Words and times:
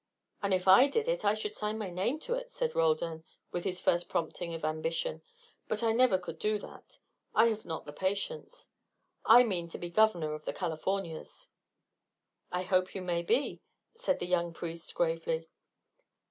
"If 0.43 0.67
I 0.67 0.87
did 0.87 1.07
it, 1.07 1.23
I 1.23 1.35
should 1.35 1.53
sign 1.53 1.77
my 1.77 1.91
name 1.91 2.19
to 2.21 2.33
it," 2.33 2.49
said 2.49 2.73
Roldan, 2.73 3.23
with 3.51 3.65
his 3.65 3.79
first 3.79 4.09
prompting 4.09 4.51
of 4.55 4.65
ambition. 4.65 5.21
"But 5.67 5.83
I 5.83 5.91
never 5.91 6.17
could 6.17 6.39
do 6.39 6.57
that; 6.57 6.97
I 7.35 7.49
have 7.49 7.65
not 7.65 7.85
the 7.85 7.93
patience. 7.93 8.69
I 9.25 9.43
mean 9.43 9.67
to 9.67 9.77
be 9.77 9.91
governor 9.91 10.33
of 10.33 10.45
the 10.45 10.53
Californias." 10.53 11.49
"I 12.51 12.63
hope 12.63 12.95
you 12.95 13.03
may 13.03 13.21
be," 13.21 13.61
said 13.95 14.17
the 14.17 14.25
young 14.25 14.53
priest, 14.53 14.95
gravely. 14.95 15.51